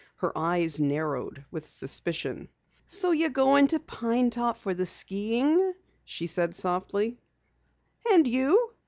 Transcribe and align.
Her 0.15 0.35
eyes 0.35 0.79
narrowed 0.81 1.45
with 1.51 1.63
suspicion. 1.63 2.49
"So 2.87 3.11
you're 3.11 3.29
going 3.29 3.65
out 3.65 3.69
to 3.69 3.79
Pine 3.79 4.31
Top 4.31 4.57
for 4.57 4.73
the 4.73 4.87
skiing," 4.87 5.75
she 6.03 6.25
said 6.25 6.55
softly. 6.55 7.19
"And 8.11 8.25
you?" 8.25 8.71